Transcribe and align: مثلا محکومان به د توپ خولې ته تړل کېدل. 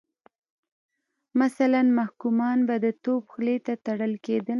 مثلا 1.41 1.81
محکومان 1.99 2.57
به 2.67 2.75
د 2.85 2.87
توپ 3.03 3.23
خولې 3.31 3.57
ته 3.65 3.73
تړل 3.85 4.13
کېدل. 4.25 4.49